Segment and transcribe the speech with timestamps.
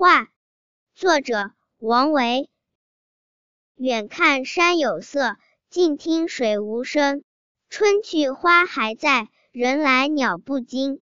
[0.00, 0.28] 画
[0.94, 2.48] 作者王维。
[3.76, 5.36] 远看山有色
[5.68, 7.22] 近听水无声
[7.68, 11.02] 春去花还在人来鸟不惊。